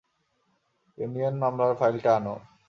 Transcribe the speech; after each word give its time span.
Union 0.97 1.35
মামলার 1.41 1.71
ফাইলটা 1.79 2.11
আনো। 2.17 2.35